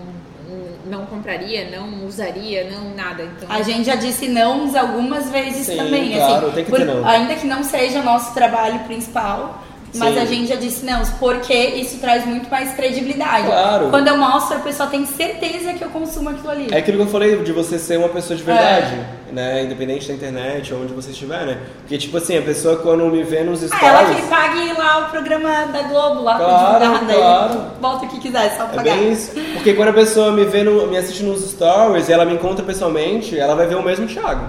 [0.87, 3.25] não compraria, não usaria, não nada.
[3.25, 6.79] Então, A gente já disse não algumas vezes Sim, também, claro, assim, tem que por-
[6.79, 7.07] ter não.
[7.07, 9.62] ainda que não seja o nosso trabalho principal,
[9.96, 10.20] mas Sim.
[10.20, 13.46] a gente já disse não, porque isso traz muito mais credibilidade.
[13.46, 13.88] Claro.
[13.90, 16.68] Quando eu mostro, a pessoa tem certeza que eu consumo aquilo ali.
[16.70, 18.98] É aquilo que eu falei de você ser uma pessoa de verdade,
[19.32, 19.64] né?
[19.64, 21.59] Independente da internet, onde você estiver, né?
[21.80, 23.82] Porque, tipo assim, a pessoa quando me vê nos stories...
[23.82, 27.61] Ah, ela que pague lá o programa da Globo lá pra Claro, divulgar, daí claro.
[27.80, 28.82] volta o que quiser, só É pagar.
[28.96, 29.32] bem isso.
[29.54, 32.64] Porque quando a pessoa me vê, no, me assiste nos stories e ela me encontra
[32.64, 34.46] pessoalmente, ela vai ver o mesmo Thiago.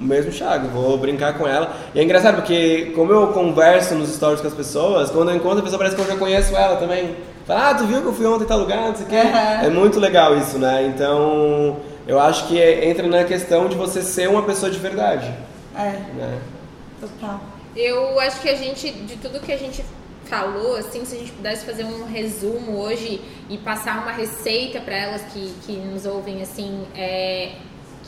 [0.00, 0.68] O mesmo Thiago.
[0.68, 1.76] Vou brincar com ela.
[1.94, 5.58] E é engraçado porque, como eu converso nos stories com as pessoas, quando eu encontro
[5.58, 7.14] a pessoa parece que eu já conheço ela também.
[7.46, 9.16] Fala, ah, tu viu que eu fui ontem em tal lugar, não sei o quê.
[9.62, 10.86] É muito legal isso, né?
[10.86, 15.32] Então, eu acho que é- entra na questão de você ser uma pessoa de verdade.
[15.76, 16.38] É, Né?
[17.00, 17.40] total.
[17.76, 19.84] Eu acho que a gente, de tudo que a gente
[20.26, 24.96] falou, assim, se a gente pudesse fazer um resumo hoje e passar uma receita para
[24.96, 27.50] elas que, que nos ouvem, assim, é,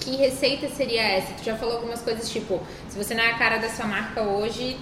[0.02, 1.32] que receita seria essa?
[1.34, 4.22] Tu já falou algumas coisas, tipo, se você não é a cara da sua marca
[4.22, 4.76] hoje,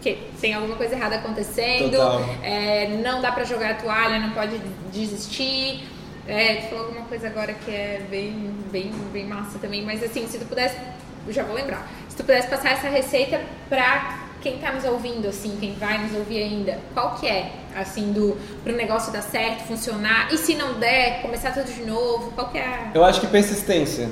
[0.00, 1.98] que tem alguma coisa errada acontecendo,
[2.42, 4.58] é, não dá pra jogar a toalha, não pode
[4.92, 5.86] desistir.
[6.26, 10.26] É, tu falou alguma coisa agora que é bem, bem, bem massa também, mas assim,
[10.28, 10.76] se tu pudesse,
[11.28, 15.56] já vou lembrar, se tu pudesse passar essa receita pra quem tá nos ouvindo, assim,
[15.58, 20.32] quem vai nos ouvir ainda, qual que é, assim, do, pro negócio dar certo, funcionar,
[20.32, 22.90] e se não der, começar tudo de novo, qual que é.
[22.94, 24.08] Eu acho que persistência.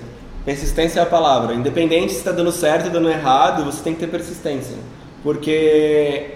[0.48, 1.52] Persistência é a palavra.
[1.54, 4.76] Independente se está dando certo ou dando errado, você tem que ter persistência.
[5.22, 6.28] Porque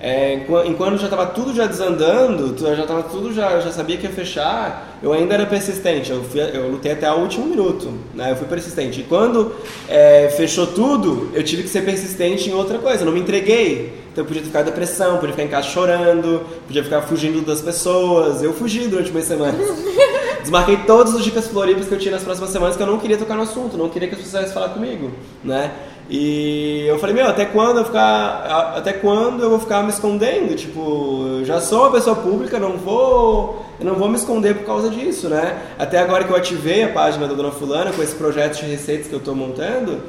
[0.00, 4.06] é, enqu- enquanto já estava tudo já desandando, já estava tudo já, já sabia que
[4.08, 6.10] ia fechar, eu ainda era persistente.
[6.10, 8.32] Eu, fui- eu lutei até o último minuto, né?
[8.32, 9.02] Eu fui persistente.
[9.02, 9.54] E quando
[9.88, 13.02] é, fechou tudo, eu tive que ser persistente em outra coisa.
[13.02, 14.00] Eu não me entreguei.
[14.10, 17.60] Então eu podia ficar em depressão, podia ficar em casa chorando, podia ficar fugindo das
[17.62, 18.42] pessoas.
[18.42, 19.60] Eu fugi durante umas semanas.
[20.40, 23.16] Desmarquei todos os dicas floripas que eu tinha nas próximas semanas que eu não queria
[23.16, 25.10] tocar no assunto, não queria que as pessoas falar comigo,
[25.44, 25.72] né?
[26.12, 30.56] E eu falei, meu, até quando eu ficar, até quando eu vou ficar me escondendo?
[30.56, 34.66] Tipo, eu já sou uma pessoa pública, não vou, eu não vou me esconder por
[34.66, 35.56] causa disso, né?
[35.78, 39.06] Até agora que eu ativei a página da Dona Fulana com esse projeto de receitas
[39.06, 40.00] que eu tô montando,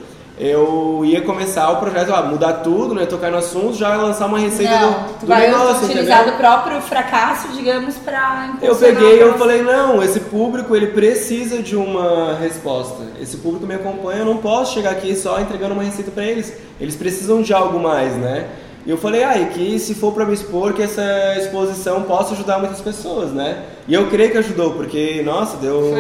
[0.44, 3.06] eu ia começar o projeto, ah, mudar tudo, né?
[3.06, 6.34] Tocar no assunto, já lançar uma receita Não, do, tu do vai negócio, utilizar entendeu?
[6.34, 11.62] do próprio fracasso, digamos, pra Eu peguei e eu falei, não, esse público ele precisa
[11.62, 13.04] de uma resposta.
[13.22, 16.52] Esse público me acompanha, eu não posso chegar aqui só entregando uma receita pra eles.
[16.80, 18.48] Eles precisam de algo mais, né?
[18.84, 21.04] E eu falei, ah, e que se for pra me expor, que essa
[21.38, 23.62] exposição possa ajudar muitas pessoas, né?
[23.88, 25.94] E eu creio que ajudou, porque, nossa, deu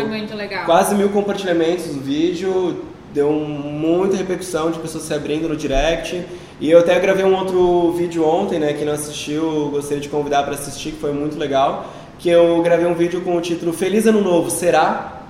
[0.65, 6.23] quase mil compartilhamentos do vídeo, deu muita repercussão de pessoas se abrindo no direct.
[6.59, 8.73] E eu até gravei um outro vídeo ontem, né?
[8.73, 11.91] Quem não assistiu, gostaria de convidar para assistir, que foi muito legal.
[12.19, 15.23] Que eu gravei um vídeo com o título Feliz Ano Novo, será?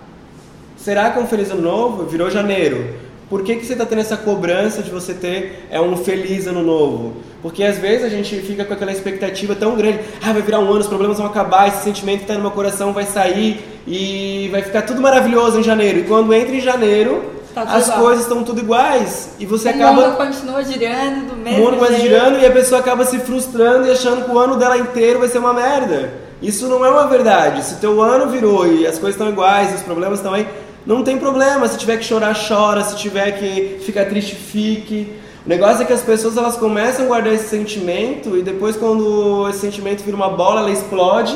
[0.75, 2.05] Será que é um Feliz Ano Novo?
[2.05, 2.95] Virou janeiro.
[3.29, 6.61] Por que, que você está tendo essa cobrança de você ter é um Feliz Ano
[6.61, 7.13] Novo?
[7.41, 10.69] Porque às vezes a gente fica com aquela expectativa tão grande, ah, vai virar um
[10.69, 14.49] ano, os problemas vão acabar, esse sentimento que está no meu coração vai sair e
[14.51, 15.99] vai ficar tudo maravilhoso em janeiro.
[15.99, 17.99] E quando entra em janeiro, Tá as igual.
[18.01, 21.77] coisas estão tudo iguais e você O acaba mundo continua girando do o mesmo mundo
[21.79, 22.01] vai jeito.
[22.03, 25.27] girando e a pessoa acaba se frustrando e achando que o ano dela inteiro vai
[25.27, 26.13] ser uma merda.
[26.41, 27.63] Isso não é uma verdade.
[27.63, 30.47] Se teu ano virou e as coisas estão iguais, os problemas estão aí,
[30.85, 31.67] não tem problema.
[31.67, 32.83] Se tiver que chorar, chora.
[32.83, 35.13] Se tiver que ficar triste, fique.
[35.45, 39.47] O negócio é que as pessoas elas começam a guardar esse sentimento e depois quando
[39.49, 41.35] esse sentimento vira uma bola, ela explode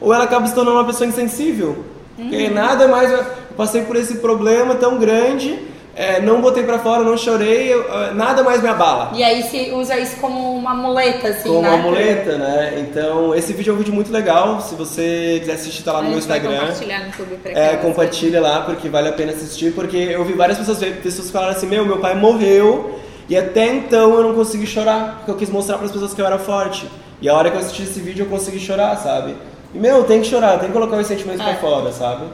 [0.00, 1.84] ou ela acaba se tornando uma pessoa insensível.
[2.16, 3.10] Porque nada mais.
[3.56, 5.58] Passei por esse problema tão grande,
[5.96, 9.44] é, não botei pra fora, não chorei, eu, ah, nada mais me abala E aí
[9.44, 11.68] se usa isso como uma muleta, assim, como né?
[11.68, 12.78] uma muleta, né?
[12.80, 14.60] Então, esse vídeo é um vídeo muito legal.
[14.60, 16.58] Se você quiser assistir, tá lá no meu Instagram.
[16.58, 19.72] compartilhar no YouTube pra É, aquelas- compartilha lá, porque vale a pena assistir.
[19.72, 24.14] Porque eu vi várias pessoas, pessoas falaram assim: Meu, meu pai morreu e até então
[24.14, 26.88] eu não consegui chorar, porque eu quis mostrar para as pessoas que eu era forte.
[27.22, 29.36] E a hora que eu assisti esse vídeo eu consegui chorar, sabe?
[29.72, 31.44] E, meu, tem que chorar, tem que colocar os sentimentos É.
[31.52, 32.24] pra fora, sabe?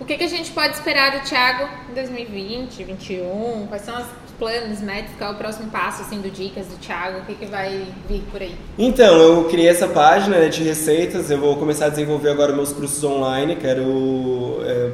[0.00, 3.66] O que, que a gente pode esperar do Thiago em 2020, 2021?
[3.66, 4.06] Quais são os
[4.38, 5.10] planos, metas?
[5.18, 7.18] Qual é o próximo passo assim, do Dicas do Thiago?
[7.18, 8.54] O que, que vai vir por aí?
[8.78, 12.72] Então, eu criei essa página né, de receitas, eu vou começar a desenvolver agora meus
[12.72, 14.60] cursos online, quero...
[14.64, 14.92] é,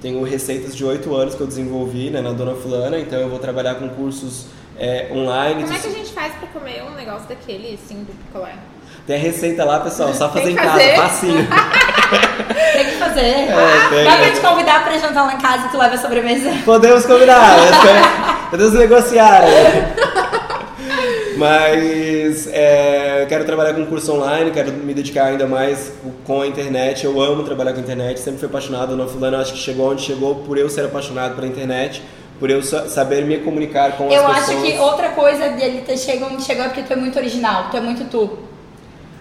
[0.00, 3.38] tenho receitas de 8 anos que eu desenvolvi né, na Dona Fulana, então eu vou
[3.38, 4.46] trabalhar com cursos
[4.78, 5.62] é, online.
[5.62, 8.54] Como é que a gente faz pra comer um negócio daquele, assim, do picolé?
[9.06, 11.46] Tem a receita lá, pessoal, só fazer em casa, facinho.
[12.72, 13.20] Tem que fazer.
[13.20, 13.46] É,
[13.90, 14.30] tem, Dá pra é.
[14.30, 16.50] te convidar pra jantar lá em casa e tu leva a sobremesa.
[16.64, 17.66] Podemos combinar, né?
[18.50, 19.42] podemos negociar.
[21.36, 25.92] Mas é, eu quero trabalhar com curso online, quero me dedicar ainda mais
[26.26, 27.04] com a internet.
[27.04, 28.96] Eu amo trabalhar com a internet, sempre fui apaixonado.
[28.96, 32.02] No fulano, acho que chegou onde chegou por eu ser apaixonado pela internet,
[32.38, 34.72] por eu sa- saber me comunicar com Eu as acho pessoas.
[34.72, 37.76] que outra coisa dele ter chegado onde chegou é porque tu é muito original, tu
[37.76, 38.38] é muito tu.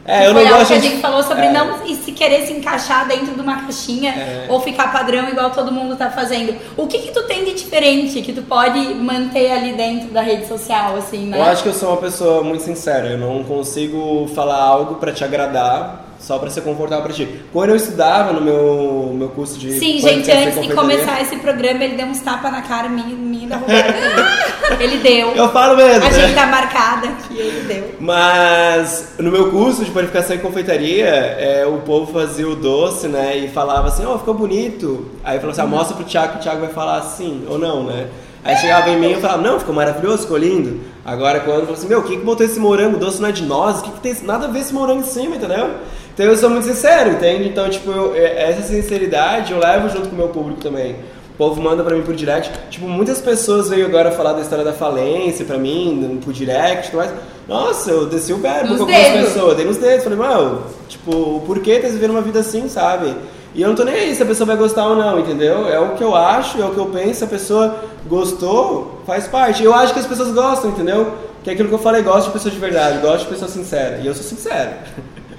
[0.06, 1.52] É, eu não gosto que a de- gente falou sobre é.
[1.52, 4.46] não se querer se encaixar dentro de uma caixinha É.
[4.50, 6.54] ou ficar padrão igual todo mundo tá fazendo.
[6.76, 10.46] O que que tu tem de diferente que tu pode manter ali dentro da rede
[10.48, 11.38] social, assim, né?
[11.38, 13.08] Eu acho que eu sou uma pessoa muito sincera.
[13.12, 17.28] Eu não consigo falar algo pra te agradar só pra ser confortável pra ti.
[17.52, 21.84] Quando eu estudava no meu, meu curso de Sim, gente, antes de começar esse programa,
[21.84, 23.14] ele deu uns tapas na cara minha,
[23.52, 24.78] Roberta.
[24.80, 25.30] ele deu.
[25.36, 26.06] Eu falo mesmo.
[26.06, 27.96] A gente tá marcada aqui, ele deu.
[28.00, 33.38] Mas no meu curso de panificação e confeitaria, é, o povo fazia o doce, né?
[33.38, 35.10] E falava assim, ó, ficou bonito.
[35.24, 37.84] Aí falou assim, ah, mostra pro Thiago que o Thiago vai falar sim ou não,
[37.84, 38.08] né?
[38.46, 40.82] Aí chegava em mim e falava, não, ficou maravilhoso, ficou lindo.
[41.06, 42.98] Agora quando falou assim, meu, o que que botou esse morango?
[42.98, 43.82] O doce não é de nozes?
[43.82, 45.70] O que que tem nada a ver esse morango em cima, entendeu?
[46.14, 47.48] Então eu sou muito sincero, entende?
[47.48, 50.98] Então, tipo, eu- é- essa sinceridade eu levo junto com o meu público também.
[51.44, 52.50] O povo manda pra mim por direct.
[52.70, 56.92] Tipo, muitas pessoas veio agora falar da história da falência pra mim, por direct e
[56.92, 57.12] tudo mais.
[57.48, 59.34] Nossa, eu desci o verbo Nos com algumas dedos.
[59.34, 60.04] pessoas, dei nos dedos.
[60.06, 63.14] Falei, mano, tipo, por que tá vivendo uma vida assim, sabe?
[63.54, 65.68] E eu não tô nem aí se a pessoa vai gostar ou não, entendeu?
[65.68, 67.20] É o que eu acho, é o que eu penso.
[67.20, 67.76] Se a pessoa
[68.08, 69.64] gostou, faz parte.
[69.64, 71.14] Eu acho que as pessoas gostam, entendeu?
[71.44, 74.00] Que é aquilo que eu falei, gosto de pessoa de verdade, gosto de pessoa sincera.
[74.02, 74.72] E eu sou sincero.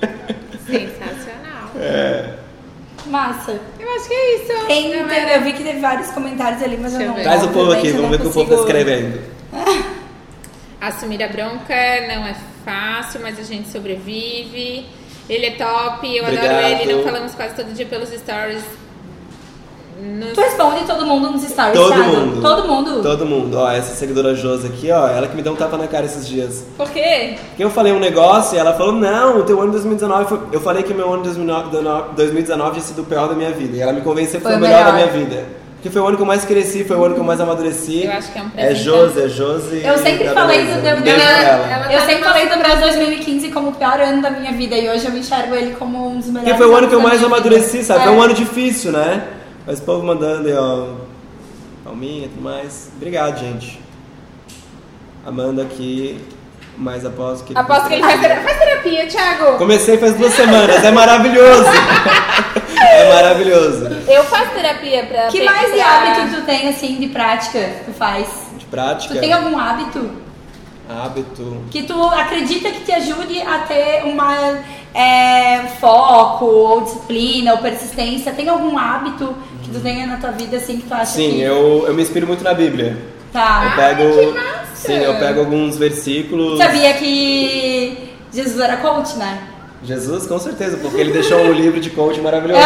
[0.69, 1.71] Sensacional.
[1.81, 2.44] É.
[3.15, 3.61] Massa.
[3.79, 4.67] Eu acho que é isso.
[4.67, 5.09] Tem, galera.
[5.09, 7.23] teve- eu vi que teve vários comentários ali, mas Deixa eu não ver.
[7.23, 9.21] Traz o povo aqui, vamos ver o que o povo tá escrevendo.
[10.81, 11.75] Assumir a bronca
[12.09, 14.87] não é fácil, mas a gente sobrevive.
[15.31, 16.81] Ele é top, eu adoro Obrigado.
[16.83, 16.93] ele.
[16.93, 18.63] Não falamos quase todo dia pelos stories.
[20.05, 22.11] Nos- Tu responde todo mundo nos stories, Todo Thiago?
[22.11, 22.43] mundo.
[22.43, 23.03] Todo mundo?
[23.03, 23.57] Todo mundo.
[23.59, 26.27] Ó, essa seguidora Josi aqui, ó, ela que me deu um tapa na cara esses
[26.29, 26.65] dias.
[26.77, 27.37] Por quê?
[27.49, 30.41] Porque eu falei um negócio e ela falou, não, o teu ano de 2019 foi...
[30.53, 33.77] Eu falei que meu ano de 2019 2019 tinha sido o pior da minha vida.
[33.77, 35.13] E ela me convenceu que Foi foi, o o melhor, da melhor.
[35.13, 35.45] minha vida.
[35.77, 38.05] Porque foi o ano que eu mais cresci, foi o ano que eu mais amadureci.
[38.07, 38.85] Eu acho que é um É presente.
[38.85, 39.83] Josi, é Josi.
[39.85, 41.73] Eu sempre falei do meu- ela- pra ela.
[41.75, 44.75] ela- Eu tá sempre falei do meu 2015 como o pior ano da minha vida
[44.77, 47.01] e hoje eu enxergo ele como um dos melhores Porque foi o ano que eu
[47.03, 47.85] mais amadureci, vida.
[47.85, 48.01] sabe?
[48.01, 48.05] É.
[48.05, 49.23] Foi um ano difícil, né?
[49.67, 50.95] Mas o povo mandando aí, ó.
[51.83, 52.91] Palminha e tudo mais.
[52.97, 53.81] Obrigado, gente.
[55.27, 56.21] Amanda aqui,
[56.77, 57.57] mas após que.
[57.57, 59.59] Após que ele faz terapia, faz terapia Thiago.
[59.59, 61.65] Comecei faz duas semanas, é maravilhoso!
[62.77, 63.87] é maravilhoso.
[64.07, 65.29] Eu faço terapia pra.
[65.29, 68.29] Que mais de hábito tu tem, assim, de prática que tu faz?
[68.59, 69.15] De prática?
[69.15, 70.11] Tu tem algum hábito?
[70.89, 71.63] Hábito.
[71.71, 74.59] Que tu acredita que te ajude a ter uma
[74.95, 78.33] é, foco, ou disciplina, ou persistência?
[78.33, 81.41] Tem algum hábito que tu tenha na tua vida, assim, que tu acha Sim, que...
[81.41, 82.97] eu, eu me inspiro muito na Bíblia.
[83.33, 83.71] Tá.
[83.71, 84.21] Eu pego.
[84.21, 84.75] que massa!
[84.75, 86.59] Sim, eu pego alguns versículos.
[86.59, 89.54] Sabia que Jesus era coach, né?
[89.85, 92.63] Jesus, com certeza, porque ele deixou um livro de coach maravilhoso.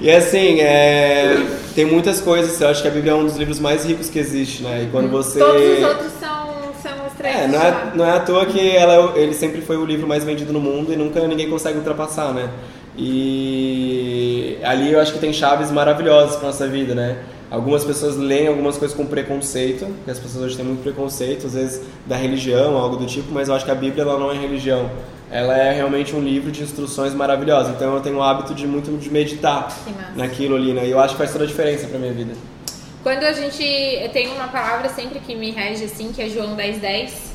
[0.00, 1.36] e assim, é,
[1.74, 4.18] tem muitas coisas, eu acho que a Bíblia é um dos livros mais ricos que
[4.18, 4.84] existe, né?
[4.84, 5.38] E quando você.
[5.38, 6.48] Todos os outros são,
[6.82, 9.84] são extraídos É, não é, não é à toa que ela, ele sempre foi o
[9.84, 12.48] livro mais vendido no mundo e nunca ninguém consegue ultrapassar, né?
[12.96, 17.18] E ali eu acho que tem chaves maravilhosas para nossa vida, né?
[17.50, 21.54] Algumas pessoas leem algumas coisas com preconceito, porque as pessoas hoje têm muito preconceito, às
[21.54, 24.34] vezes da religião, algo do tipo, mas eu acho que a Bíblia ela não é
[24.36, 24.90] religião.
[25.34, 27.74] Ela é realmente um livro de instruções maravilhosas.
[27.74, 29.66] Então eu tenho o hábito de muito de meditar
[30.14, 30.86] naquilo ali, né?
[30.86, 32.34] E eu acho que faz toda a diferença pra minha vida.
[33.02, 33.58] Quando a gente
[34.12, 37.32] tem uma palavra sempre que me rege assim, que é João 10:10, 10,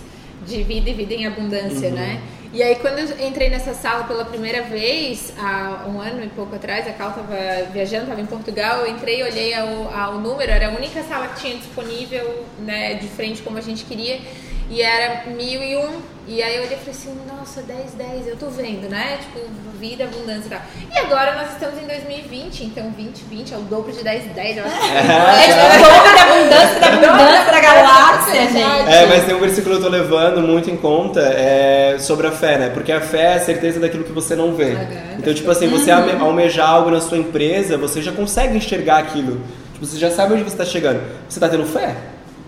[0.48, 2.22] de vida e vida em abundância, né?
[2.54, 6.56] E aí quando eu entrei nessa sala pela primeira vez, há um ano e pouco
[6.56, 7.36] atrás, a Cal tava
[7.74, 11.42] viajando, tava em Portugal, eu entrei, olhei ao, ao número, era a única sala que
[11.42, 14.20] tinha disponível, né, de frente como a gente queria,
[14.70, 16.20] e era 1001.
[16.28, 19.18] E aí eu olhei e falei assim, nossa, 10, 10, eu tô vendo, né?
[19.20, 19.40] Tipo,
[19.80, 20.62] vida, abundância e tal.
[20.94, 24.58] E agora nós estamos em 2020, então 20, 20 é o dobro de 10, 10.
[24.58, 25.02] Eu acho que É
[25.48, 28.94] tipo o dobro da abundância, da abundância da galáxia, gente.
[28.94, 32.32] É, mas tem um versículo que eu tô levando muito em conta é, sobre a
[32.32, 32.70] fé, né?
[32.72, 34.74] Porque a fé é a certeza daquilo que você não vê.
[35.18, 39.42] Então, tipo assim, você ame- almejar algo na sua empresa, você já consegue enxergar aquilo.
[39.74, 41.02] Tipo, você já sabe onde você tá chegando.
[41.28, 41.96] Você tá tendo fé.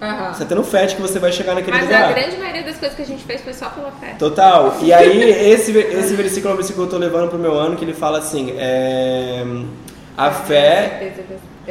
[0.02, 0.34] Aham.
[0.34, 2.10] Você tá tendo fé que você vai chegar naquele Mas lugar.
[2.10, 4.16] a grande maioria das coisas que a gente fez foi só pela fé.
[4.18, 4.76] Total.
[4.82, 7.76] E aí, esse, esse versículo é um versículo que eu tô levando pro meu ano,
[7.78, 9.46] que ele fala assim, é,
[10.18, 11.14] a fé...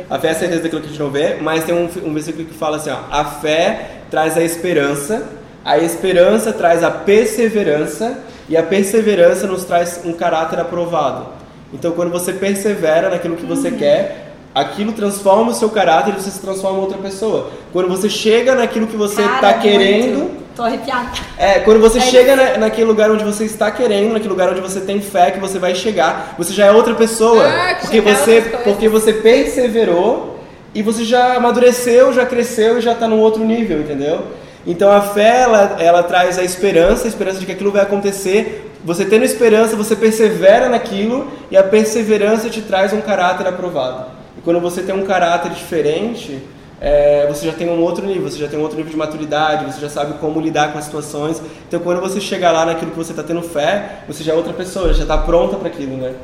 [0.09, 2.15] A fé é a certeza daquilo que a gente não vê, mas tem um, um
[2.15, 5.29] versículo que fala assim, ó, a fé traz a esperança,
[5.65, 11.27] a esperança traz a perseverança e a perseverança nos traz um caráter aprovado.
[11.73, 16.31] Então, quando você persevera naquilo que você quer, aquilo transforma o seu caráter e você
[16.31, 17.51] se transforma em outra pessoa.
[17.73, 19.61] Quando você chega naquilo que você está muito.
[19.63, 21.11] querendo, Tô arrepiada.
[21.39, 24.61] é, quando você É chega na, naquele lugar onde você está querendo, naquele lugar onde
[24.61, 27.47] você tem fé que você vai chegar, você já é outra pessoa.
[27.47, 30.41] Ah, que porque chegar você porque você perseverou
[30.75, 34.23] e você já amadureceu, já cresceu e já está num outro nível, entendeu?
[34.67, 38.71] Então a fé ela, ela traz a esperança, a esperança de que aquilo vai acontecer.
[38.85, 44.20] Você tendo esperança, você persevera naquilo e a perseverança te traz um caráter aprovado.
[44.41, 46.43] E quando você tem um caráter diferente,
[46.81, 49.67] é, você já tem um outro nível, você já tem um outro nível de maturidade,
[49.67, 51.43] você já sabe como lidar com as situações.
[51.69, 54.55] Então, quando você chegar lá naquilo que você está tendo fé, você já é outra
[54.55, 56.15] pessoa, já está pronta para aquilo, né?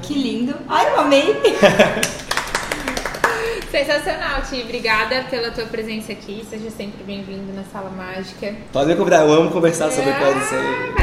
[0.00, 0.54] Que lindo.
[0.66, 1.36] Ai, eu amei.
[3.70, 4.62] Sensacional, Ti.
[4.62, 6.46] Obrigada pela tua presença aqui.
[6.48, 8.54] Seja sempre bem-vindo na Sala Mágica.
[8.72, 10.56] Pode me convidar, eu amo conversar sobre Ah, coisas assim.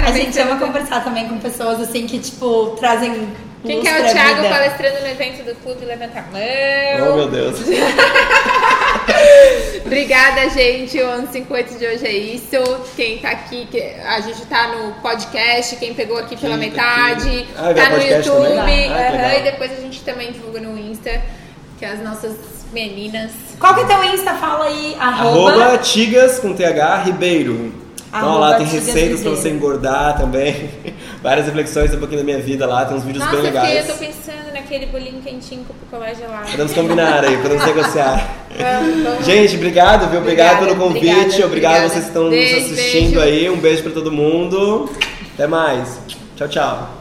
[0.08, 3.28] A gente ama conversar também com pessoas assim que, tipo, trazem
[3.66, 4.50] Quem quer pra o Thiago vida.
[4.50, 7.12] palestrando no evento do clube, levanta a mão.
[7.12, 7.60] Oh, meu Deus.
[9.86, 10.98] Obrigada, gente.
[11.00, 12.58] O ano 58 de hoje é isso.
[12.96, 17.30] Quem tá aqui, que a gente tá no podcast, quem pegou aqui pela Quinta, metade,
[17.30, 17.48] quinta.
[17.58, 18.58] Ah, tá no YouTube.
[18.58, 19.40] Ah, que legal.
[19.40, 21.22] e depois a gente também divulga no Insta,
[21.78, 22.36] que as nossas
[22.74, 23.32] meninas.
[23.60, 24.34] Qual que é teu Insta?
[24.36, 24.96] Fala aí.
[25.00, 25.78] Arroba Arroba.
[25.80, 27.74] Tigas com TH Ribeiro.
[28.18, 30.70] Então lá tem receitas para você engordar também.
[31.24, 33.70] Várias reflexões um pouquinho da minha vida lá, tem uns vídeos Nossa, bem eu, fiquei,
[33.70, 33.88] eu legais.
[33.88, 36.50] tô pensando naquele bolinho quentinho com picolé gelado.
[36.52, 38.30] Podemos combinar aí, podemos negociar.
[38.60, 39.26] Vamos, vamos.
[39.26, 40.20] Gente, obrigado, viu?
[40.20, 41.08] Obrigado Obrigada, pelo convite.
[41.10, 41.86] obrigada, obrigado obrigada.
[41.86, 43.22] a vocês que estão Beijo, nos assistindo beijo.
[43.22, 43.50] aí.
[43.50, 44.90] Um beijo pra todo mundo.
[45.34, 46.00] Até mais.
[46.36, 47.01] Tchau, tchau.